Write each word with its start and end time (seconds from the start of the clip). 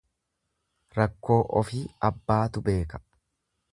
Rakkoo 0.99 1.37
ofii 1.61 1.83
abbaatu 2.09 2.65
beeka. 2.71 3.03